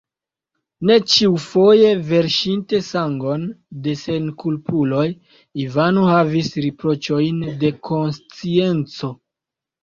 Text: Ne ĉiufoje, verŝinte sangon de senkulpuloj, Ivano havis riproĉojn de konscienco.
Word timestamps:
Ne 0.89 0.93
ĉiufoje, 1.15 1.89
verŝinte 2.11 2.79
sangon 2.87 3.43
de 3.87 3.93
senkulpuloj, 4.05 5.05
Ivano 5.65 6.07
havis 6.09 6.51
riproĉojn 6.67 7.45
de 7.65 7.73
konscienco. 7.91 9.13